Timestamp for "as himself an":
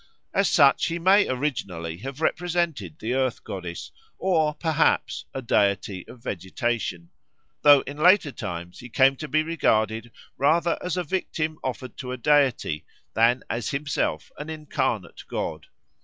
13.47-14.49